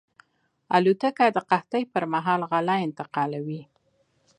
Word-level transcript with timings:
الوتکه 0.75 1.25
د 1.35 1.37
قحطۍ 1.49 1.83
پر 1.93 2.03
مهال 2.13 2.41
غله 2.51 2.75
انتقالوي. 2.85 3.61